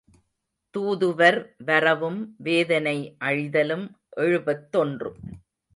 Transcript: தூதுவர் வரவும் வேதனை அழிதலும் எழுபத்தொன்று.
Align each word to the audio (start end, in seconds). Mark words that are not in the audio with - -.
தூதுவர் 0.75 1.37
வரவும் 1.65 2.35
வேதனை 2.37 2.97
அழிதலும் 3.19 3.85
எழுபத்தொன்று. 4.17 5.11